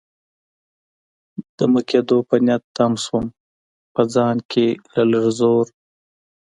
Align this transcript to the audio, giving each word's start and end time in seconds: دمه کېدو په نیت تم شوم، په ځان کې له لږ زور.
دمه 1.57 1.81
کېدو 1.89 2.17
په 2.29 2.35
نیت 2.45 2.63
تم 2.75 2.93
شوم، 3.03 3.25
په 3.93 4.01
ځان 4.13 4.35
کې 4.51 4.67
له 4.93 5.03
لږ 5.11 5.25
زور. 5.39 5.65